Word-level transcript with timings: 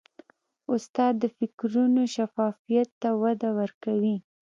استاد 0.73 1.13
د 1.19 1.25
فکرونو 1.37 2.01
شفافیت 2.15 2.89
ته 3.01 3.09
وده 3.21 3.49
ورکوي. 3.59 4.15